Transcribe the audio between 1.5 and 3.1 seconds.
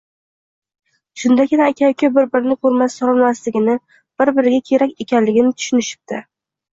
aka-uka bir-birini ko‘rmasa